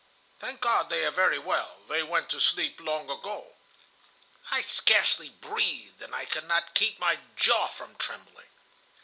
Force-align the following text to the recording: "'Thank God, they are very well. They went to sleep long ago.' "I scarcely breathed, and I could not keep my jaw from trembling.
"'Thank 0.39 0.61
God, 0.61 0.89
they 0.89 1.05
are 1.05 1.11
very 1.11 1.37
well. 1.37 1.77
They 1.87 2.01
went 2.01 2.27
to 2.29 2.39
sleep 2.39 2.79
long 2.81 3.07
ago.' 3.11 3.53
"I 4.49 4.61
scarcely 4.63 5.29
breathed, 5.29 6.01
and 6.01 6.15
I 6.15 6.25
could 6.25 6.45
not 6.47 6.73
keep 6.73 6.97
my 6.97 7.19
jaw 7.35 7.67
from 7.67 7.93
trembling. 7.97 8.49